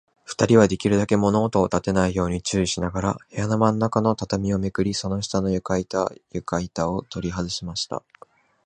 [0.23, 8.01] ふたりは、できるだけ物音をたてないように注意しながら、部屋のまんなかの畳をめくり、その下の床板ゆかいたをとりはずしました。